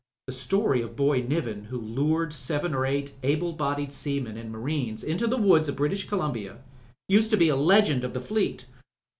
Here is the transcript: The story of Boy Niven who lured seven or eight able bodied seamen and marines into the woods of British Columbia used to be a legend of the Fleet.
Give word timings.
The 0.25 0.33
story 0.33 0.81
of 0.81 0.95
Boy 0.95 1.21
Niven 1.21 1.65
who 1.65 1.77
lured 1.79 2.33
seven 2.33 2.73
or 2.73 2.87
eight 2.87 3.13
able 3.21 3.53
bodied 3.53 3.91
seamen 3.91 4.35
and 4.35 4.51
marines 4.51 5.03
into 5.03 5.27
the 5.27 5.37
woods 5.37 5.69
of 5.69 5.75
British 5.75 6.07
Columbia 6.09 6.57
used 7.07 7.29
to 7.29 7.37
be 7.37 7.49
a 7.49 7.55
legend 7.55 8.03
of 8.03 8.15
the 8.15 8.19
Fleet. 8.19 8.65